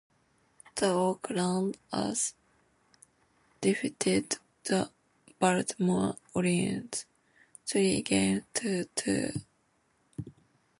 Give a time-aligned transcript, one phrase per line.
[0.77, 2.33] The Oakland A's
[3.61, 4.89] defeated the
[5.37, 7.05] Baltimore Orioles,
[7.67, 9.29] three games to two.